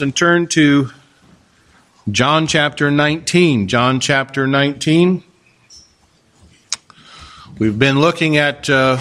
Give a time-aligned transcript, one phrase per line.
[0.00, 0.90] and turn to
[2.10, 3.68] John chapter 19.
[3.68, 5.22] John chapter 19.
[7.58, 8.98] We've been looking at uh,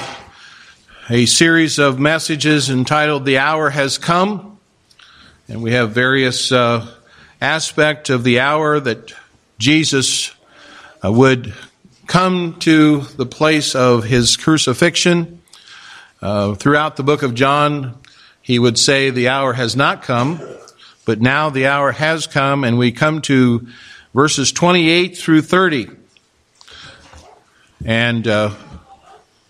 [1.10, 4.58] a series of messages entitled The Hour Has Come.
[5.48, 6.88] And we have various uh,
[7.42, 9.14] aspects of the hour that
[9.58, 10.34] Jesus
[11.04, 11.54] uh, would
[12.08, 15.42] come to the place of his crucifixion.
[16.22, 17.98] Uh, throughout the book of John,
[18.42, 20.40] he would say, The hour has not come
[21.06, 23.68] but now the hour has come, and we come to
[24.14, 25.90] verses 28 through 30.
[27.86, 28.56] And uh,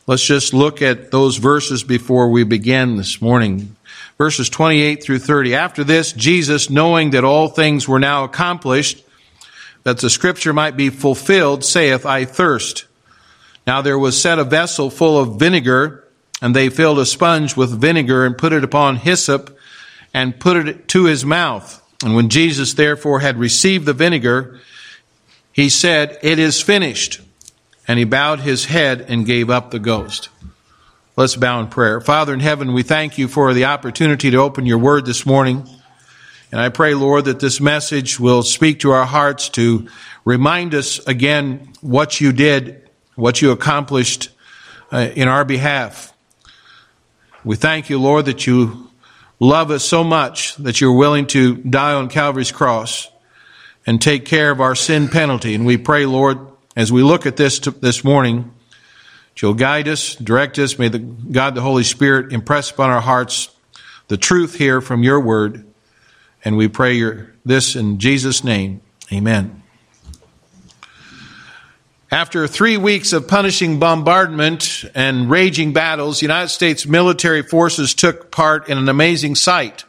[0.06, 3.76] let's just look at those verses before we begin this morning.
[4.18, 5.56] Verses 28 through 30.
[5.56, 9.04] After this, Jesus, knowing that all things were now accomplished,
[9.84, 12.86] that the scripture might be fulfilled, saith, I thirst.
[13.66, 16.04] Now there was set a vessel full of vinegar,
[16.42, 19.55] and they filled a sponge with vinegar and put it upon hyssop
[20.16, 21.84] and put it to his mouth.
[22.02, 24.62] And when Jesus therefore had received the vinegar,
[25.52, 27.20] he said, It is finished.
[27.86, 30.30] And he bowed his head and gave up the ghost.
[31.18, 32.00] Let's bow in prayer.
[32.00, 35.68] Father in heaven, we thank you for the opportunity to open your word this morning.
[36.50, 39.90] And I pray, Lord, that this message will speak to our hearts to
[40.24, 44.30] remind us again what you did, what you accomplished
[44.94, 46.14] uh, in our behalf.
[47.44, 48.85] We thank you, Lord, that you
[49.40, 53.10] love us so much that you're willing to die on Calvary's cross
[53.86, 55.56] and take care of our sin penalty.
[55.56, 56.40] And we pray, Lord,
[56.76, 58.52] as we look at this this morning,
[59.38, 60.80] you'll guide us, direct us.
[60.80, 63.50] May the God, the Holy Spirit, impress upon our hearts
[64.08, 65.66] the truth here from your word.
[66.44, 68.82] And we pray your, this in Jesus' name.
[69.12, 69.64] Amen.
[72.12, 78.70] After three weeks of punishing bombardment and raging battles, United States military forces took part
[78.70, 79.86] in an amazing sight.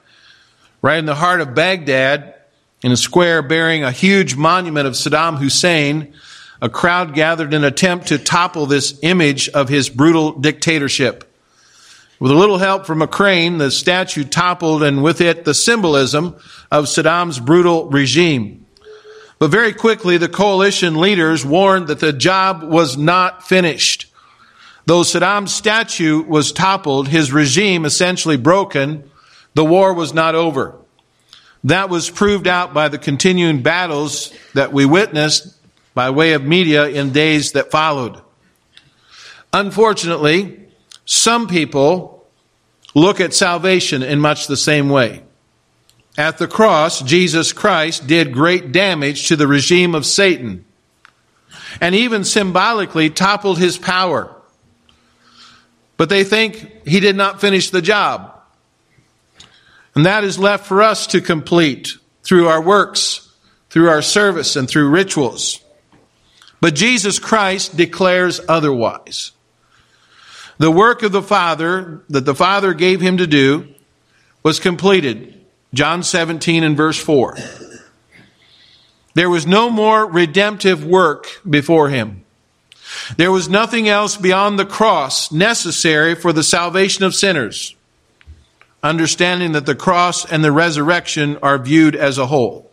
[0.81, 2.35] Right in the heart of Baghdad,
[2.83, 6.15] in a square bearing a huge monument of Saddam Hussein,
[6.63, 11.31] a crowd gathered in an attempt to topple this image of his brutal dictatorship.
[12.19, 16.35] With a little help from a crane, the statue toppled and with it the symbolism
[16.73, 18.66] of Saddam's brutal regime.
[19.39, 24.07] But very quickly, the coalition leaders warned that the job was not finished.
[24.87, 29.11] Though Saddam's statue was toppled, his regime essentially broken,
[29.55, 30.77] the war was not over.
[31.65, 35.55] That was proved out by the continuing battles that we witnessed
[35.95, 38.21] by way of media in days that followed.
[39.53, 40.61] Unfortunately,
[41.05, 42.27] some people
[42.95, 45.23] look at salvation in much the same way.
[46.19, 50.65] At the cross, Jesus Christ did great damage to the regime of Satan
[51.81, 54.35] and even symbolically toppled his power.
[55.97, 58.33] But they think he did not finish the job.
[59.95, 63.33] And that is left for us to complete through our works,
[63.71, 65.63] through our service, and through rituals.
[66.61, 69.33] But Jesus Christ declares otherwise.
[70.59, 73.69] The work of the Father that the Father gave him to do
[74.43, 75.36] was completed.
[75.77, 77.37] John 17 and verse 4.
[79.13, 82.25] There was no more redemptive work before him.
[83.19, 87.75] There was nothing else beyond the cross necessary for the salvation of sinners,
[88.83, 92.71] understanding that the cross and the resurrection are viewed as a whole.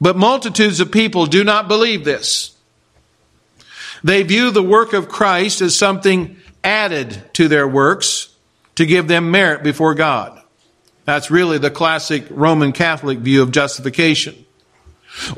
[0.00, 2.56] But multitudes of people do not believe this.
[4.02, 8.30] They view the work of Christ as something added to their works
[8.76, 10.42] to give them merit before God.
[11.06, 14.44] That's really the classic Roman Catholic view of justification.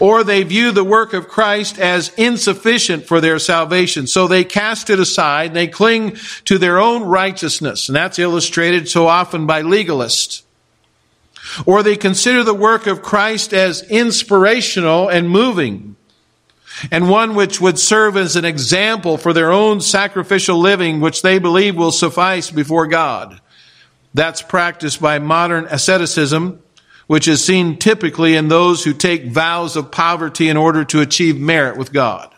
[0.01, 4.91] Or they view the work of Christ as insufficient for their salvation, so they cast
[4.91, 10.43] it aside, they cling to their own righteousness, and that's illustrated so often by legalists.
[11.65, 15.95] Or they consider the work of Christ as inspirational and moving,
[16.91, 21.39] and one which would serve as an example for their own sacrificial living, which they
[21.39, 23.41] believe will suffice before God.
[24.15, 26.63] That's practiced by modern asceticism,
[27.07, 31.39] which is seen typically in those who take vows of poverty in order to achieve
[31.39, 32.35] merit with God.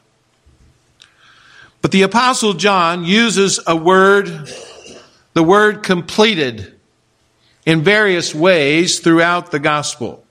[1.83, 4.49] But the apostle John uses a word,
[5.33, 6.75] the word completed,
[7.65, 10.25] in various ways throughout the gospel.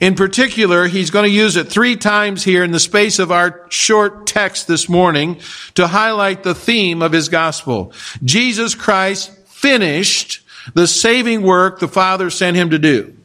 [0.00, 3.66] In particular, he's going to use it three times here in the space of our
[3.68, 5.38] short text this morning
[5.74, 7.92] to highlight the theme of his gospel.
[8.24, 9.30] Jesus Christ
[9.62, 10.42] finished
[10.74, 13.16] the saving work the Father sent him to do.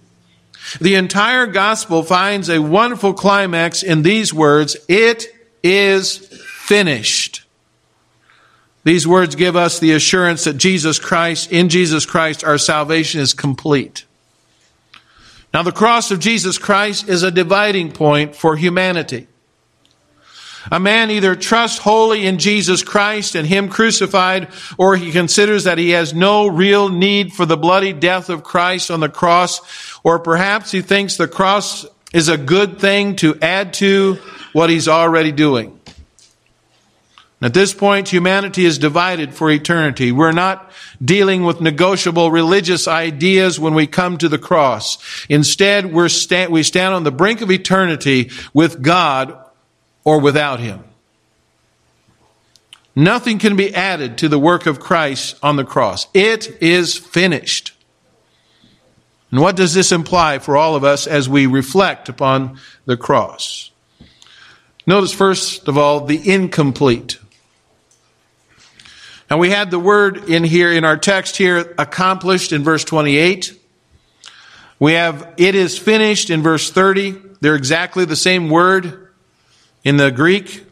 [0.80, 5.28] The entire gospel finds a wonderful climax in these words, it
[5.64, 7.44] is finished.
[8.84, 13.34] These words give us the assurance that Jesus Christ, in Jesus Christ, our salvation is
[13.34, 14.06] complete.
[15.54, 19.28] Now, the cross of Jesus Christ is a dividing point for humanity.
[20.72, 25.78] A man either trusts wholly in Jesus Christ and Him crucified, or he considers that
[25.78, 30.20] he has no real need for the bloody death of Christ on the cross, or
[30.20, 34.18] perhaps he thinks the cross is a good thing to add to
[34.54, 35.78] what he's already doing.
[37.40, 40.12] At this point, humanity is divided for eternity.
[40.12, 40.72] We're not
[41.04, 44.98] dealing with negotiable religious ideas when we come to the cross.
[45.30, 49.38] Instead, we're sta- we stand on the brink of eternity with God
[50.08, 50.86] or without Him.
[52.96, 56.08] Nothing can be added to the work of Christ on the cross.
[56.14, 57.74] It is finished.
[59.32, 63.72] And what does this imply for all of us as we reflect upon the cross?
[64.86, 67.20] Notice, first of all, the incomplete.
[69.30, 73.60] Now, we had the word in here, in our text here, accomplished in verse 28.
[74.80, 77.22] We have it is finished in verse 30.
[77.42, 79.07] They're exactly the same word
[79.88, 80.66] in the Greek.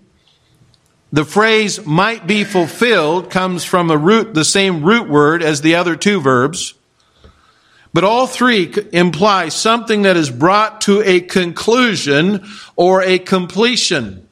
[1.14, 5.76] The phrase might be fulfilled comes from a root, the same root word as the
[5.76, 6.74] other two verbs.
[7.94, 12.46] But all three imply something that is brought to a conclusion
[12.76, 14.28] or a completion.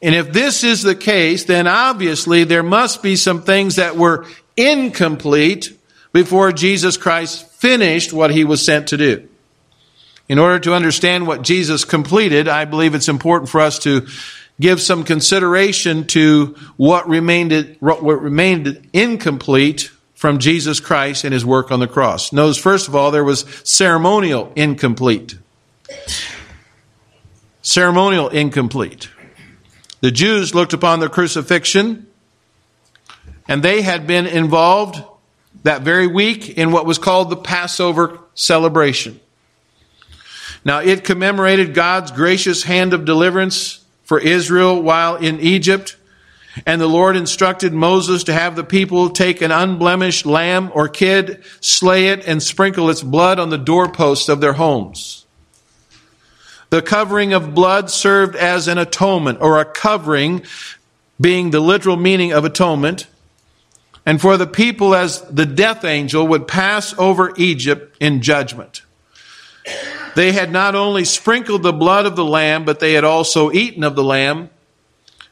[0.00, 4.26] And if this is the case, then obviously there must be some things that were
[4.56, 5.76] incomplete
[6.12, 9.28] before Jesus Christ finished what he was sent to do.
[10.30, 14.06] In order to understand what Jesus completed, I believe it's important for us to
[14.60, 21.72] give some consideration to what remained, what remained incomplete from Jesus Christ and his work
[21.72, 22.32] on the cross.
[22.32, 25.36] Notice, first of all, there was ceremonial incomplete.
[27.62, 29.08] Ceremonial incomplete.
[30.00, 32.06] The Jews looked upon the crucifixion
[33.48, 35.02] and they had been involved
[35.64, 39.18] that very week in what was called the Passover celebration.
[40.64, 45.96] Now, it commemorated God's gracious hand of deliverance for Israel while in Egypt.
[46.66, 51.44] And the Lord instructed Moses to have the people take an unblemished lamb or kid,
[51.60, 55.24] slay it, and sprinkle its blood on the doorposts of their homes.
[56.70, 60.42] The covering of blood served as an atonement or a covering
[61.20, 63.06] being the literal meaning of atonement.
[64.06, 68.82] And for the people as the death angel would pass over Egypt in judgment.
[70.14, 73.84] They had not only sprinkled the blood of the lamb, but they had also eaten
[73.84, 74.50] of the lamb.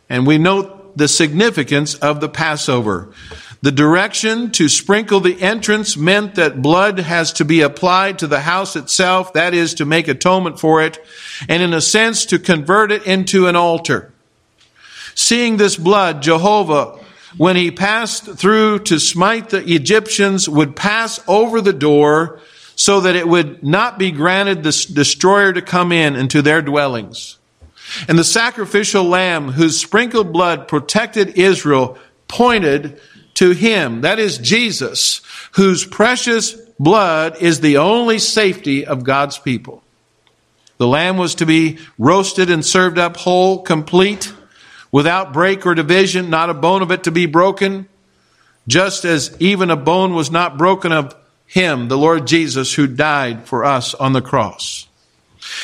[0.09, 3.13] And we note the significance of the Passover.
[3.61, 8.41] The direction to sprinkle the entrance meant that blood has to be applied to the
[8.41, 11.05] house itself, that is, to make atonement for it,
[11.49, 14.13] and in a sense to convert it into an altar.
[15.15, 17.05] Seeing this blood, Jehovah,
[17.37, 22.41] when he passed through to smite the Egyptians, would pass over the door
[22.79, 27.37] so that it would not be granted the destroyer to come in into their dwellings.
[28.07, 31.99] And the sacrificial lamb whose sprinkled blood protected Israel
[32.29, 33.01] pointed
[33.35, 35.23] to him, that is Jesus,
[35.53, 39.83] whose precious blood is the only safety of God's people.
[40.77, 44.33] The lamb was to be roasted and served up whole, complete,
[44.93, 47.89] without break or division, not a bone of it to be broken,
[48.69, 51.17] just as even a bone was not broken of
[51.49, 54.87] him, the Lord Jesus, who died for us on the cross.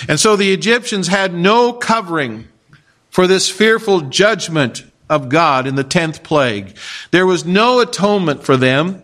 [0.09, 2.49] And so the Egyptians had no covering
[3.11, 6.77] for this fearful judgment of God in the tenth plague.
[7.11, 9.03] There was no atonement for them,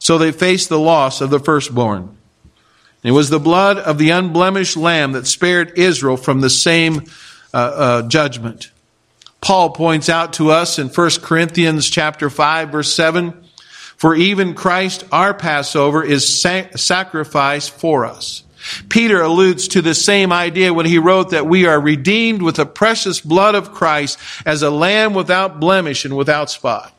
[0.00, 2.16] so they faced the loss of the firstborn.
[3.04, 7.04] It was the blood of the unblemished lamb that spared Israel from the same
[7.54, 8.72] uh, uh, judgment.
[9.40, 13.45] Paul points out to us in 1 Corinthians chapter 5 verse 7,
[13.96, 18.42] for even Christ our Passover is sacrificed for us.
[18.88, 22.66] Peter alludes to the same idea when he wrote that we are redeemed with the
[22.66, 26.92] precious blood of Christ as a lamb without blemish and without spot.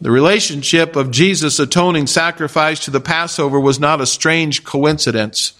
[0.00, 5.52] The relationship of Jesus' atoning sacrifice to the Passover was not a strange coincidence.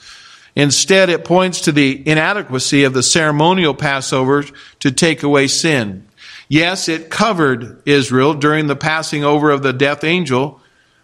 [0.56, 4.44] Instead, it points to the inadequacy of the ceremonial Passover
[4.80, 6.06] to take away sin.
[6.50, 10.60] Yes, it covered Israel during the passing over of the death angel,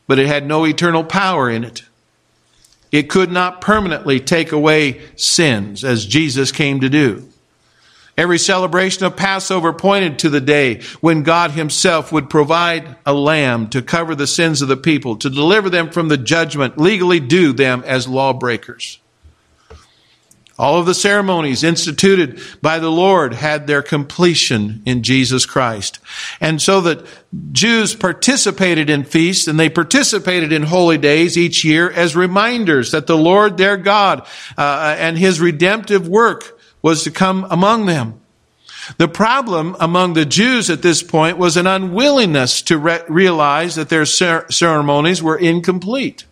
[0.09, 1.85] but it had no eternal power in it.
[2.91, 7.29] It could not permanently take away sins as Jesus came to do.
[8.19, 13.69] Every celebration of Passover pointed to the day when God himself would provide a lamb
[13.69, 17.53] to cover the sins of the people, to deliver them from the judgment legally due
[17.53, 18.99] them as lawbreakers.
[20.59, 25.99] All of the ceremonies instituted by the Lord had their completion in Jesus Christ.
[26.41, 27.05] And so that
[27.53, 33.07] Jews participated in feasts and they participated in holy days each year as reminders that
[33.07, 38.21] the Lord their God uh, and his redemptive work was to come among them.
[38.99, 43.89] The problem among the Jews at this point was an unwillingness to re- realize that
[43.89, 46.25] their cer- ceremonies were incomplete.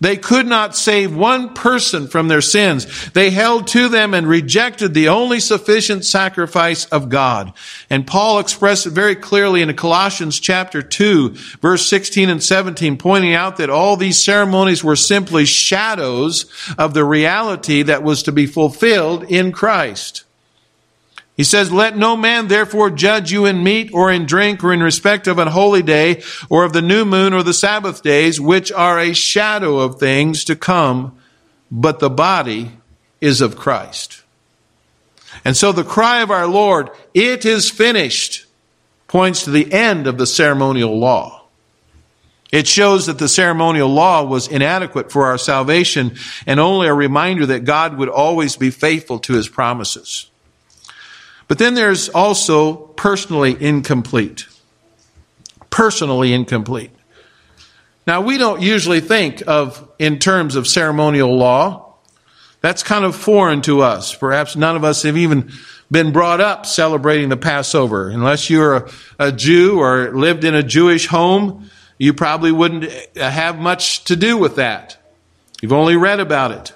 [0.00, 3.10] They could not save one person from their sins.
[3.10, 7.52] They held to them and rejected the only sufficient sacrifice of God.
[7.90, 13.34] And Paul expressed it very clearly in Colossians chapter 2, verse 16 and 17, pointing
[13.34, 18.46] out that all these ceremonies were simply shadows of the reality that was to be
[18.46, 20.24] fulfilled in Christ.
[21.40, 24.82] He says, Let no man therefore judge you in meat or in drink or in
[24.82, 28.70] respect of an holy day or of the new moon or the Sabbath days, which
[28.70, 31.18] are a shadow of things to come,
[31.70, 32.72] but the body
[33.22, 34.22] is of Christ.
[35.42, 38.44] And so the cry of our Lord, it is finished,
[39.08, 41.44] points to the end of the ceremonial law.
[42.52, 47.46] It shows that the ceremonial law was inadequate for our salvation and only a reminder
[47.46, 50.29] that God would always be faithful to his promises.
[51.50, 54.46] But then there's also personally incomplete.
[55.68, 56.92] Personally incomplete.
[58.06, 61.96] Now, we don't usually think of in terms of ceremonial law.
[62.60, 64.14] That's kind of foreign to us.
[64.14, 65.50] Perhaps none of us have even
[65.90, 68.10] been brought up celebrating the Passover.
[68.10, 72.84] Unless you're a, a Jew or lived in a Jewish home, you probably wouldn't
[73.16, 74.98] have much to do with that.
[75.60, 76.72] You've only read about it.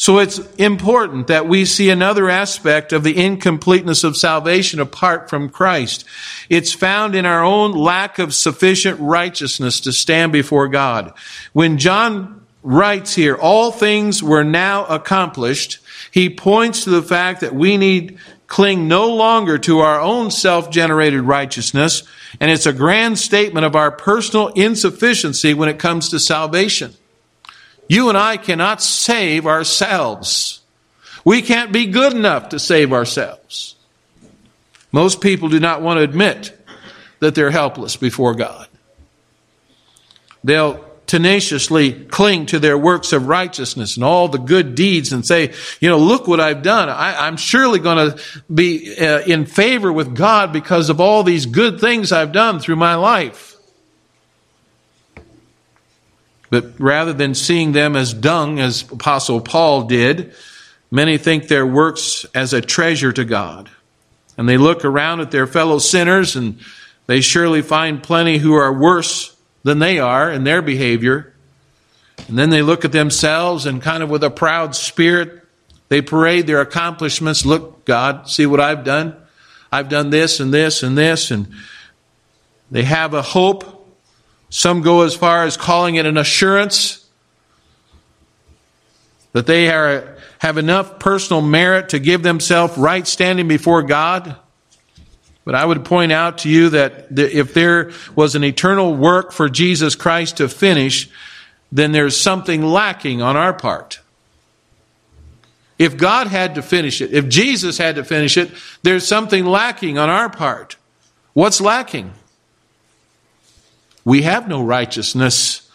[0.00, 5.50] So it's important that we see another aspect of the incompleteness of salvation apart from
[5.50, 6.06] Christ.
[6.48, 11.12] It's found in our own lack of sufficient righteousness to stand before God.
[11.52, 15.80] When John writes here, all things were now accomplished,
[16.10, 18.16] he points to the fact that we need
[18.46, 22.04] cling no longer to our own self-generated righteousness,
[22.40, 26.94] and it's a grand statement of our personal insufficiency when it comes to salvation.
[27.90, 30.60] You and I cannot save ourselves.
[31.24, 33.74] We can't be good enough to save ourselves.
[34.92, 36.56] Most people do not want to admit
[37.18, 38.68] that they're helpless before God.
[40.44, 45.52] They'll tenaciously cling to their works of righteousness and all the good deeds and say,
[45.80, 46.88] you know, look what I've done.
[46.88, 48.22] I, am surely going to
[48.54, 52.76] be uh, in favor with God because of all these good things I've done through
[52.76, 53.49] my life.
[56.50, 60.34] But rather than seeing them as dung, as Apostle Paul did,
[60.90, 63.70] many think their works as a treasure to God.
[64.36, 66.58] And they look around at their fellow sinners and
[67.06, 71.34] they surely find plenty who are worse than they are in their behavior.
[72.28, 75.44] And then they look at themselves and kind of with a proud spirit,
[75.88, 77.44] they parade their accomplishments.
[77.44, 79.16] Look, God, see what I've done.
[79.72, 81.30] I've done this and this and this.
[81.30, 81.48] And
[82.70, 83.79] they have a hope
[84.50, 87.06] some go as far as calling it an assurance
[89.32, 94.36] that they are, have enough personal merit to give themselves right standing before God.
[95.44, 99.48] But I would point out to you that if there was an eternal work for
[99.48, 101.08] Jesus Christ to finish,
[101.72, 104.00] then there's something lacking on our part.
[105.78, 108.50] If God had to finish it, if Jesus had to finish it,
[108.82, 110.76] there's something lacking on our part.
[111.32, 112.12] What's lacking?
[114.10, 115.70] We have no righteousness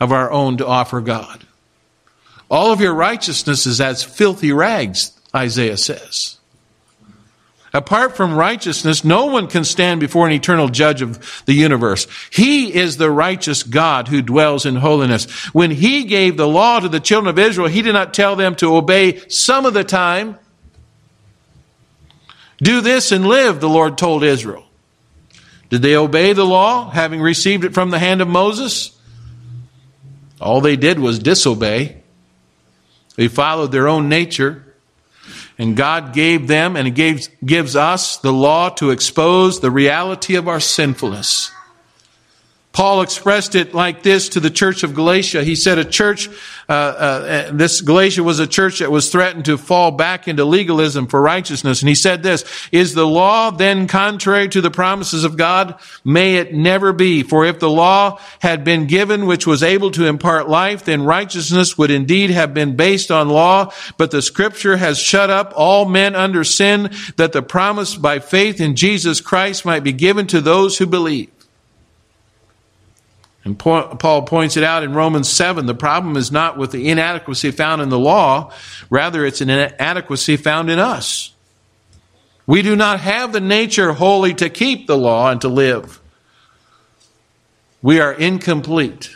[0.00, 1.46] of our own to offer God.
[2.50, 6.38] All of your righteousness is as filthy rags, Isaiah says.
[7.72, 12.08] Apart from righteousness, no one can stand before an eternal judge of the universe.
[12.32, 15.30] He is the righteous God who dwells in holiness.
[15.54, 18.56] When he gave the law to the children of Israel, he did not tell them
[18.56, 20.40] to obey some of the time.
[22.58, 24.65] Do this and live, the Lord told Israel.
[25.68, 28.96] Did they obey the law, having received it from the hand of Moses?
[30.40, 32.02] All they did was disobey.
[33.16, 34.62] They followed their own nature.
[35.58, 40.34] And God gave them and He gave, gives us the law to expose the reality
[40.34, 41.50] of our sinfulness.
[42.76, 45.42] Paul expressed it like this to the church of Galatia.
[45.42, 46.28] He said, A church,
[46.68, 51.06] uh, uh, this Galatia was a church that was threatened to fall back into legalism
[51.06, 51.80] for righteousness.
[51.80, 55.80] And he said this, Is the law then contrary to the promises of God?
[56.04, 57.22] May it never be.
[57.22, 61.78] For if the law had been given which was able to impart life, then righteousness
[61.78, 63.72] would indeed have been based on law.
[63.96, 68.60] But the scripture has shut up all men under sin that the promise by faith
[68.60, 71.30] in Jesus Christ might be given to those who believe.
[73.46, 75.66] And Paul points it out in Romans 7.
[75.66, 78.52] The problem is not with the inadequacy found in the law,
[78.90, 81.32] rather, it's an inadequacy found in us.
[82.44, 86.00] We do not have the nature wholly to keep the law and to live.
[87.82, 89.14] We are incomplete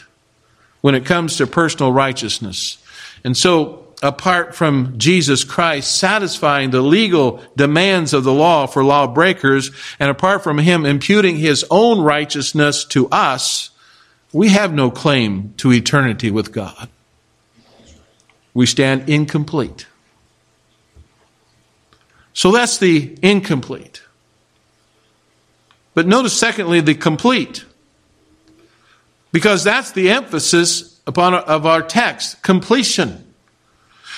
[0.81, 2.79] when it comes to personal righteousness.
[3.25, 9.73] And so, apart from Jesus Christ satisfying the legal demands of the law for lawbreakers,
[9.99, 13.70] and apart from Him imputing His own righteousness to us,
[14.33, 16.89] we have no claim to eternity with God.
[18.55, 19.87] We stand incomplete.
[22.33, 24.03] So that's the incomplete.
[25.95, 27.65] But notice, secondly, the complete.
[29.33, 33.30] Because that's the emphasis upon of our text completion.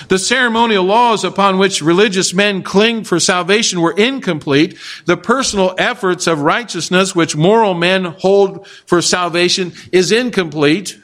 [0.07, 4.77] The ceremonial laws upon which religious men cling for salvation were incomplete.
[5.05, 10.99] The personal efforts of righteousness which moral men hold for salvation is incomplete.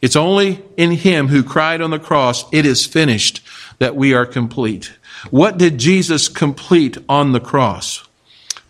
[0.00, 3.44] It's only in Him who cried on the cross, It is finished,
[3.78, 4.92] that we are complete.
[5.30, 8.06] What did Jesus complete on the cross?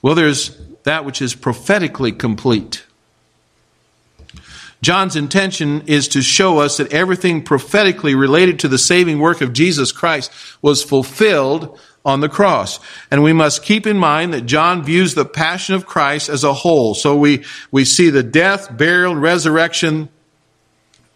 [0.00, 2.84] Well, there's that which is prophetically complete.
[4.80, 9.52] John's intention is to show us that everything prophetically related to the saving work of
[9.52, 10.30] Jesus Christ
[10.62, 12.78] was fulfilled on the cross.
[13.10, 16.54] And we must keep in mind that John views the passion of Christ as a
[16.54, 16.94] whole.
[16.94, 20.08] So we, we see the death, burial, resurrection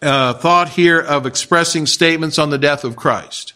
[0.01, 3.53] uh, thought here of expressing statements on the death of Christ.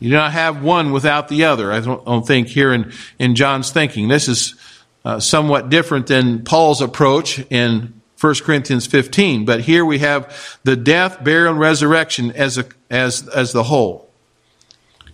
[0.00, 1.70] You do not have one without the other.
[1.70, 4.08] I don't, don't think here in, in John's thinking.
[4.08, 4.54] This is
[5.04, 9.44] uh, somewhat different than Paul's approach in 1 Corinthians 15.
[9.44, 14.10] But here we have the death, burial, and resurrection as, a, as, as the whole.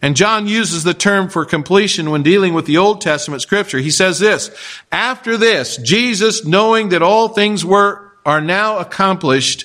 [0.02, 3.78] And John uses the term for completion when dealing with the Old Testament scripture.
[3.78, 4.50] He says this,
[4.92, 9.64] after this, Jesus, knowing that all things were, are now accomplished,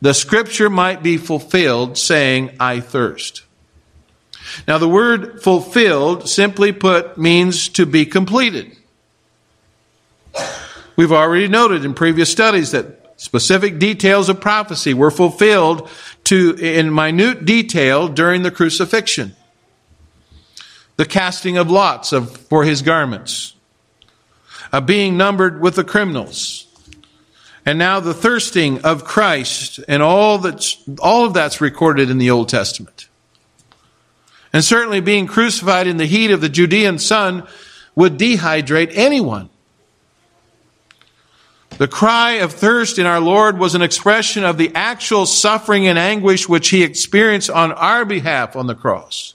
[0.00, 3.44] the scripture might be fulfilled, saying, I thirst.
[4.66, 8.76] Now the word fulfilled, simply put, means to be completed.
[11.02, 15.90] We've already noted in previous studies that specific details of prophecy were fulfilled
[16.26, 19.34] to, in minute detail during the crucifixion.
[20.94, 23.56] The casting of lots of, for his garments,
[24.72, 26.68] a being numbered with the criminals,
[27.66, 32.30] and now the thirsting of Christ, and all that's, all of that's recorded in the
[32.30, 33.08] Old Testament.
[34.52, 37.48] And certainly being crucified in the heat of the Judean sun
[37.96, 39.48] would dehydrate anyone.
[41.82, 45.98] The cry of thirst in our Lord was an expression of the actual suffering and
[45.98, 49.34] anguish which he experienced on our behalf on the cross.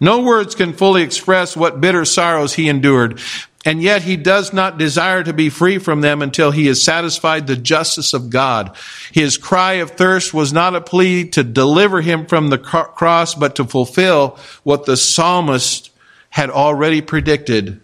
[0.00, 3.18] No words can fully express what bitter sorrows he endured,
[3.64, 7.48] and yet he does not desire to be free from them until he has satisfied
[7.48, 8.76] the justice of God.
[9.10, 13.56] His cry of thirst was not a plea to deliver him from the cross, but
[13.56, 15.90] to fulfill what the psalmist
[16.30, 17.80] had already predicted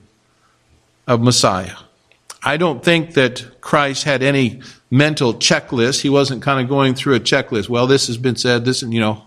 [1.08, 1.74] of Messiah.
[2.44, 6.00] I don't think that Christ had any mental checklist.
[6.00, 7.68] He wasn't kind of going through a checklist.
[7.68, 9.22] Well, this has been said, this, you know,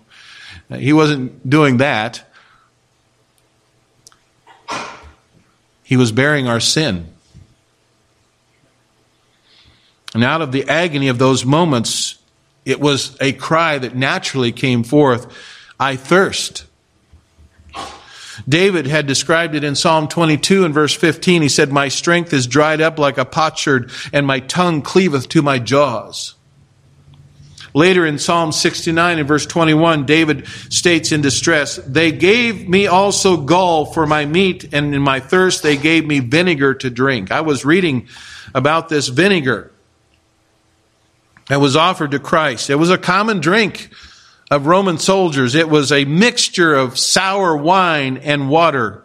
[0.69, 2.23] he wasn't doing that.
[5.83, 7.07] He was bearing our sin.
[10.13, 12.17] And out of the agony of those moments,
[12.65, 15.31] it was a cry that naturally came forth
[15.79, 16.65] I thirst.
[18.47, 21.41] David had described it in Psalm 22 and verse 15.
[21.41, 25.41] He said, My strength is dried up like a potsherd, and my tongue cleaveth to
[25.41, 26.35] my jaws.
[27.73, 33.37] Later in Psalm 69 and verse 21, David states in distress, They gave me also
[33.37, 37.31] gall for my meat, and in my thirst they gave me vinegar to drink.
[37.31, 38.07] I was reading
[38.53, 39.73] about this vinegar
[41.47, 42.69] that was offered to Christ.
[42.69, 43.89] It was a common drink
[44.55, 45.53] of Roman soldiers.
[45.53, 49.03] It was a mixture of sour wine and water.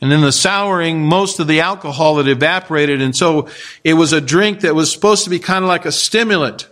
[0.00, 3.00] And in the souring, most of the alcohol had evaporated.
[3.00, 3.48] And so
[3.82, 6.68] it was a drink that was supposed to be kind of like a stimulant.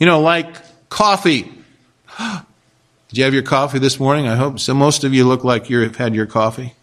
[0.00, 0.56] You know, like
[0.88, 1.42] coffee.
[3.08, 4.26] Did you have your coffee this morning?
[4.26, 4.74] I hope so.
[4.74, 6.74] Most of you look like you've had your coffee.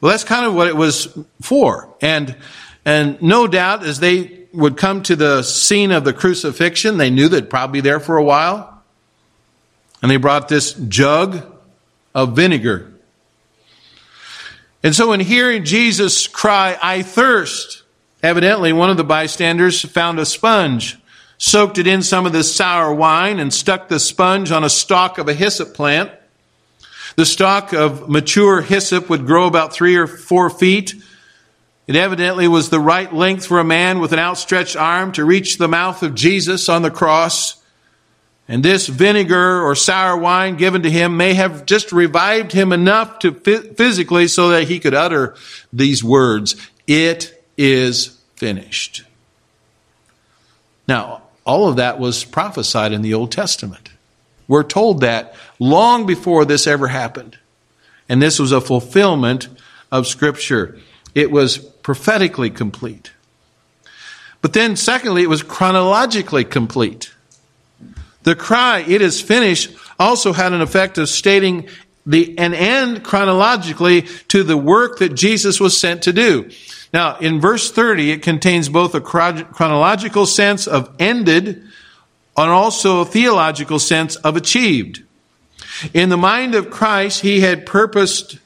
[0.00, 1.88] Well, that's kind of what it was for.
[2.00, 2.36] And,
[2.84, 7.28] and no doubt as they would come to the scene of the crucifixion, they knew
[7.28, 8.82] they'd probably be there for a while.
[10.00, 11.44] And they brought this jug
[12.14, 12.92] of vinegar.
[14.82, 17.82] And so in hearing Jesus cry, I thirst,
[18.22, 20.98] evidently one of the bystanders found a sponge,
[21.36, 25.18] soaked it in some of this sour wine, and stuck the sponge on a stalk
[25.18, 26.12] of a hyssop plant.
[27.16, 30.94] The stalk of mature hyssop would grow about three or four feet
[31.88, 35.56] It evidently was the right length for a man with an outstretched arm to reach
[35.56, 37.62] the mouth of Jesus on the cross.
[38.46, 43.20] And this vinegar or sour wine given to him may have just revived him enough
[43.20, 45.34] to physically so that he could utter
[45.72, 49.04] these words, It is finished.
[50.86, 53.88] Now, all of that was prophesied in the Old Testament.
[54.46, 57.38] We're told that long before this ever happened.
[58.10, 59.48] And this was a fulfillment
[59.90, 60.78] of Scripture.
[61.14, 63.12] It was prophetically complete.
[64.42, 67.14] But then, secondly, it was chronologically complete.
[68.24, 71.66] The cry, it is finished, also had an effect of stating
[72.04, 76.50] the, an end chronologically to the work that Jesus was sent to do.
[76.92, 81.62] Now, in verse 30, it contains both a chronological sense of ended
[82.36, 85.04] and also a theological sense of achieved.
[85.94, 88.40] In the mind of Christ, he had purposed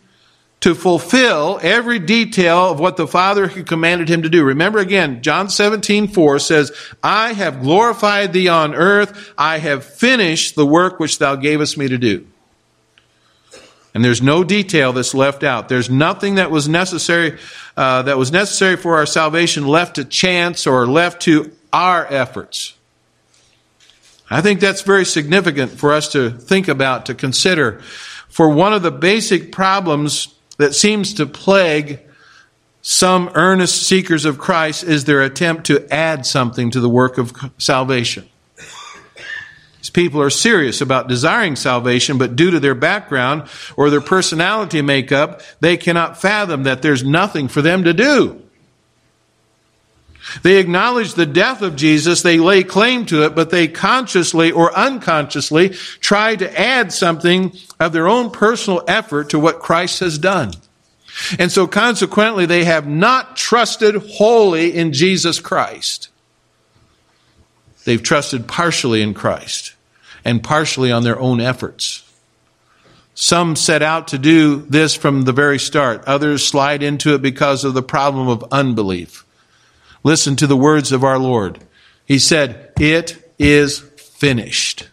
[0.63, 4.45] to fulfill every detail of what the Father had commanded him to do.
[4.45, 6.73] Remember again, John 17, 4 says,
[7.03, 9.33] I have glorified thee on earth.
[9.37, 12.29] I have finished the work which thou gavest me to do.
[13.93, 15.69] And there's no detail that's left out.
[15.69, 17.39] There's nothing that was necessary,
[17.77, 22.75] uh, that was necessary for our salvation left to chance or left to our efforts.
[24.31, 27.81] I think that's very significant for us to think about, to consider.
[28.29, 31.99] For one of the basic problems that seems to plague
[32.83, 37.33] some earnest seekers of Christ is their attempt to add something to the work of
[37.59, 38.29] salvation.
[39.79, 44.83] These people are serious about desiring salvation, but due to their background or their personality
[44.83, 48.42] makeup, they cannot fathom that there's nothing for them to do.
[50.43, 54.73] They acknowledge the death of Jesus, they lay claim to it, but they consciously or
[54.77, 60.53] unconsciously try to add something of their own personal effort to what Christ has done.
[61.39, 66.09] And so consequently, they have not trusted wholly in Jesus Christ.
[67.85, 69.75] They've trusted partially in Christ
[70.25, 72.09] and partially on their own efforts.
[73.15, 76.05] Some set out to do this from the very start.
[76.07, 79.27] Others slide into it because of the problem of unbelief.
[80.03, 81.59] Listen to the words of our Lord.
[82.05, 84.89] He said, It is finished.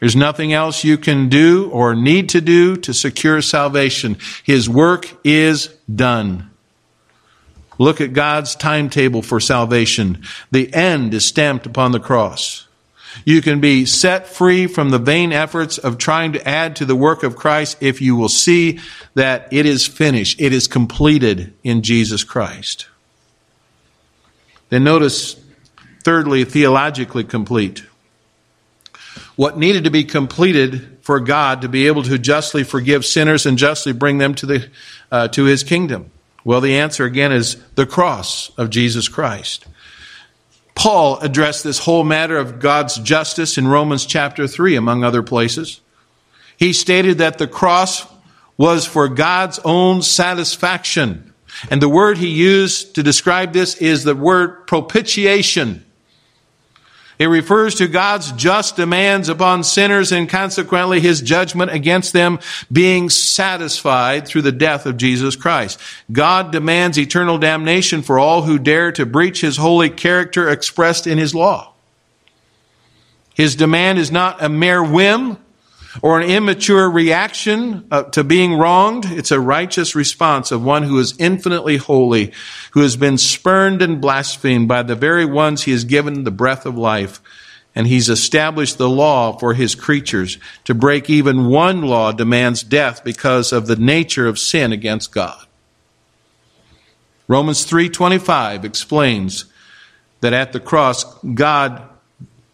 [0.00, 4.18] There's nothing else you can do or need to do to secure salvation.
[4.42, 6.50] His work is done.
[7.78, 10.22] Look at God's timetable for salvation.
[10.50, 12.68] The end is stamped upon the cross.
[13.24, 16.96] You can be set free from the vain efforts of trying to add to the
[16.96, 18.80] work of Christ if you will see
[19.14, 20.40] that it is finished.
[20.40, 22.88] It is completed in Jesus Christ.
[24.74, 25.40] Then notice,
[26.02, 27.84] thirdly, theologically complete.
[29.36, 33.56] What needed to be completed for God to be able to justly forgive sinners and
[33.56, 34.68] justly bring them to, the,
[35.12, 36.10] uh, to his kingdom?
[36.42, 39.64] Well, the answer again is the cross of Jesus Christ.
[40.74, 45.80] Paul addressed this whole matter of God's justice in Romans chapter 3, among other places.
[46.56, 48.08] He stated that the cross
[48.56, 51.32] was for God's own satisfaction.
[51.70, 55.84] And the word he used to describe this is the word propitiation.
[57.18, 62.40] It refers to God's just demands upon sinners and consequently his judgment against them
[62.72, 65.78] being satisfied through the death of Jesus Christ.
[66.10, 71.18] God demands eternal damnation for all who dare to breach his holy character expressed in
[71.18, 71.72] his law.
[73.34, 75.38] His demand is not a mere whim,
[76.02, 79.04] or an immature reaction uh, to being wronged.
[79.06, 82.32] It's a righteous response of one who is infinitely holy,
[82.72, 86.66] who has been spurned and blasphemed by the very ones he has given the breath
[86.66, 87.20] of life.
[87.74, 90.38] And he's established the law for his creatures.
[90.64, 95.44] To break even one law demands death because of the nature of sin against God.
[97.26, 99.46] Romans 3:25 explains
[100.20, 101.04] that at the cross
[101.34, 101.82] God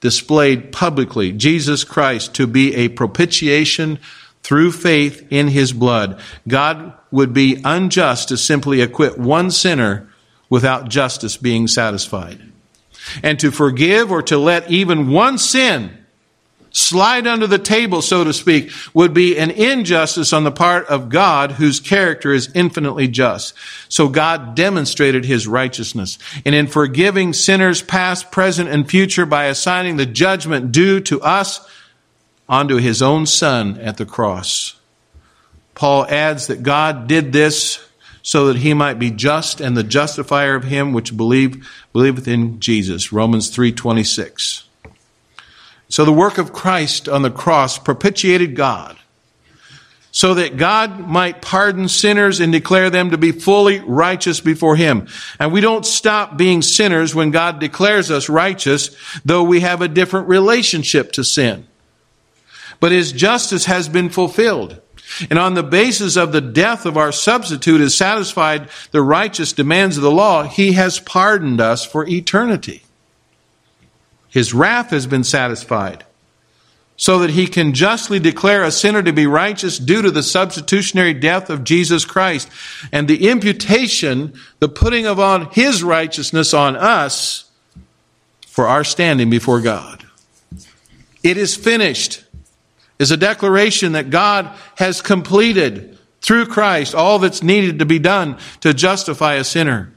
[0.00, 3.98] displayed publicly Jesus Christ to be a propitiation
[4.42, 6.18] through faith in his blood.
[6.48, 10.08] God would be unjust to simply acquit one sinner
[10.48, 12.40] without justice being satisfied.
[13.22, 15.96] And to forgive or to let even one sin
[16.70, 21.09] slide under the table, so to speak, would be an injustice on the part of
[21.09, 23.54] God whose character is infinitely just.
[23.88, 26.18] So God demonstrated his righteousness.
[26.44, 31.66] And in forgiving sinners past, present, and future by assigning the judgment due to us
[32.48, 34.76] onto his own son at the cross.
[35.74, 37.85] Paul adds that God did this
[38.22, 42.61] so that he might be just and the justifier of him which believe believeth in
[42.61, 43.12] Jesus.
[43.12, 44.64] Romans 326.
[45.90, 48.96] So the work of Christ on the cross propitiated God.
[50.12, 55.07] so that God might pardon sinners and declare them to be fully righteous before Him.
[55.38, 58.90] And we don't stop being sinners when God declares us righteous,
[59.24, 61.66] though we have a different relationship to sin.
[62.81, 64.81] But His justice has been fulfilled.
[65.29, 69.96] And on the basis of the death of our substitute has satisfied the righteous demands
[69.96, 72.83] of the law, He has pardoned us for eternity.
[74.30, 76.04] His wrath has been satisfied
[76.96, 81.14] so that he can justly declare a sinner to be righteous due to the substitutionary
[81.14, 82.48] death of Jesus Christ
[82.92, 87.50] and the imputation, the putting of on his righteousness on us
[88.46, 90.04] for our standing before God.
[91.22, 92.24] It is finished
[92.98, 98.36] is a declaration that God has completed through Christ all that's needed to be done
[98.60, 99.90] to justify a sinner.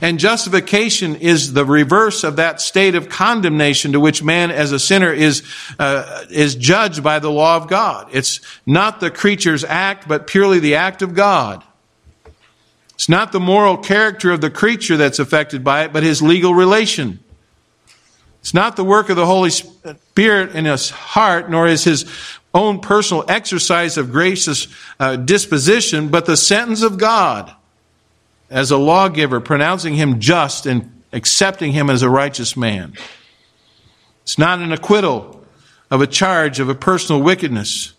[0.00, 4.78] And justification is the reverse of that state of condemnation to which man as a
[4.78, 5.42] sinner is,
[5.78, 8.08] uh, is judged by the law of God.
[8.12, 11.62] It's not the creature's act, but purely the act of God.
[12.94, 16.54] It's not the moral character of the creature that's affected by it, but his legal
[16.54, 17.18] relation.
[18.40, 22.06] It's not the work of the Holy Spirit in his heart, nor is his
[22.54, 24.68] own personal exercise of gracious
[25.00, 27.54] uh, disposition, but the sentence of God
[28.54, 32.94] as a lawgiver, pronouncing him just and accepting him as a righteous man.
[34.22, 35.44] It's not an acquittal
[35.90, 37.94] of a charge of a personal wickedness.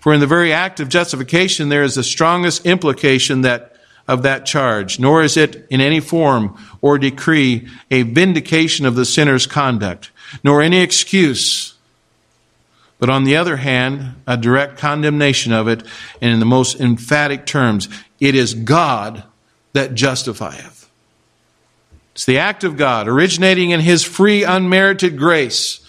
[0.00, 4.44] For in the very act of justification, there is the strongest implication that of that
[4.44, 10.10] charge, nor is it in any form or decree a vindication of the sinner's conduct,
[10.44, 11.74] nor any excuse,
[12.98, 15.82] but on the other hand, a direct condemnation of it,
[16.20, 19.24] and in the most emphatic terms, it is God
[19.72, 20.88] that justifieth.
[22.12, 25.80] It's the act of God originating in His free, unmerited grace,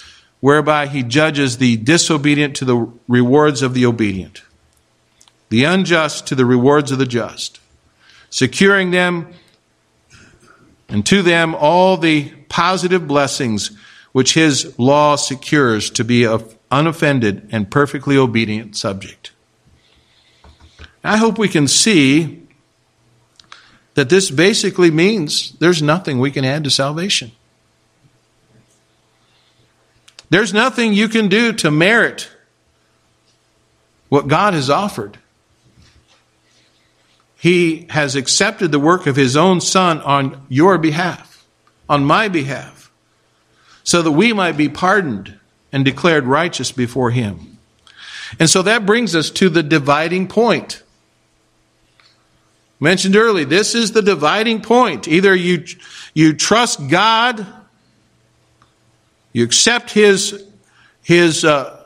[0.41, 4.43] whereby He judges the disobedient to the rewards of the obedient,
[5.49, 7.59] the unjust to the rewards of the just,
[8.29, 9.33] securing them
[10.87, 13.71] and to them all the positive blessings
[14.11, 19.31] which His law secures to be of unoffended and perfectly obedient subject.
[21.03, 22.47] I hope we can see
[23.99, 27.33] that this basically means there's nothing we can add to salvation.
[30.29, 32.31] There's nothing you can do to merit
[34.07, 35.17] what God has offered.
[37.35, 41.45] He has accepted the work of His own Son on your behalf,
[41.89, 42.89] on my behalf,
[43.83, 45.37] so that we might be pardoned
[45.73, 47.57] and declared righteous before Him.
[48.39, 50.83] And so that brings us to the dividing point
[52.79, 55.07] mentioned early, this is the dividing point.
[55.07, 55.65] Either you,
[56.13, 57.45] you trust God,
[59.33, 60.43] you accept His,
[61.01, 61.83] His uh,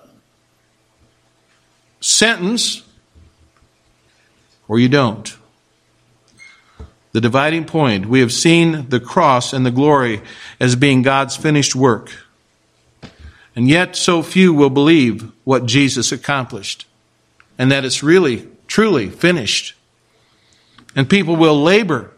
[1.99, 2.83] sentence,
[4.67, 5.35] or you don't.
[7.11, 8.07] The dividing point.
[8.07, 10.21] We have seen the cross and the glory
[10.59, 12.11] as being God's finished work.
[13.55, 16.87] And yet, so few will believe what Jesus accomplished,
[17.57, 19.75] and that it's really, truly finished.
[20.95, 22.13] And people will labor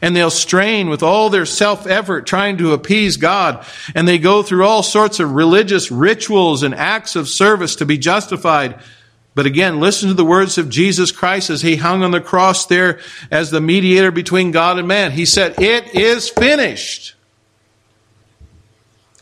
[0.00, 3.64] and they'll strain with all their self effort trying to appease God.
[3.94, 7.98] And they go through all sorts of religious rituals and acts of service to be
[7.98, 8.80] justified.
[9.34, 12.66] But again, listen to the words of Jesus Christ as he hung on the cross
[12.66, 12.98] there
[13.30, 15.12] as the mediator between God and man.
[15.12, 17.14] He said, It is finished.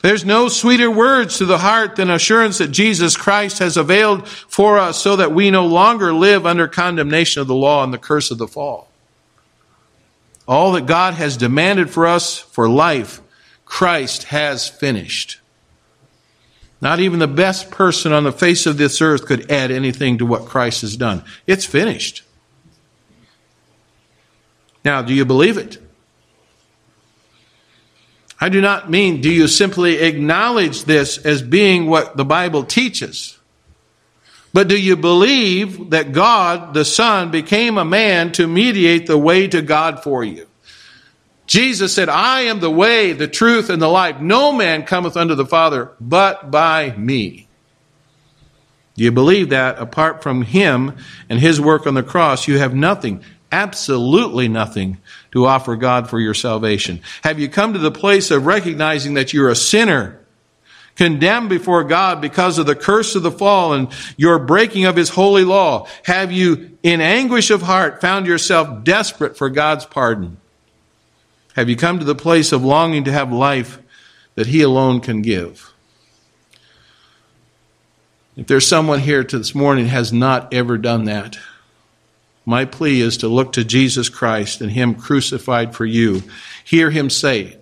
[0.07, 4.79] There's no sweeter words to the heart than assurance that Jesus Christ has availed for
[4.79, 8.31] us so that we no longer live under condemnation of the law and the curse
[8.31, 8.89] of the fall.
[10.47, 13.21] All that God has demanded for us for life,
[13.65, 15.41] Christ has finished.
[16.81, 20.25] Not even the best person on the face of this earth could add anything to
[20.25, 21.25] what Christ has done.
[21.49, 22.23] It's finished.
[24.85, 25.79] Now, do you believe it?
[28.41, 33.39] I do not mean do you simply acknowledge this as being what the Bible teaches.
[34.53, 39.47] But do you believe that God, the Son, became a man to mediate the way
[39.49, 40.47] to God for you?
[41.47, 44.21] Jesus said, I am the way, the truth, and the life.
[44.21, 47.47] No man cometh unto the Father but by me.
[48.97, 50.97] Do you believe that apart from Him
[51.29, 53.23] and His work on the cross, you have nothing,
[53.57, 54.99] absolutely nothing
[55.33, 57.01] to offer God for your salvation?
[57.23, 60.21] Have you come to the place of recognizing that you're a sinner,
[60.95, 63.89] condemned before God because of the curse of the fall and
[64.19, 65.89] your breaking of His holy law?
[66.05, 70.37] Have you, in anguish of heart, found yourself desperate for God's pardon?
[71.55, 73.81] Have you come to the place of longing to have life
[74.35, 75.73] that He alone can give?
[78.37, 81.39] If there's someone here to this morning has not ever done that,
[82.47, 86.23] my plea is to look to Jesus Christ and Him crucified for you.
[86.65, 87.59] Hear Him say,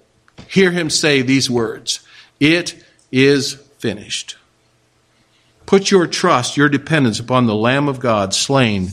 [0.47, 2.01] hear Him say these words
[2.39, 4.37] It is finished.
[5.67, 8.91] Put your trust, your dependence upon the Lamb of God slain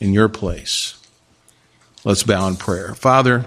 [0.00, 0.94] in your place.
[2.04, 2.94] Let's bow in prayer.
[2.94, 3.44] Father,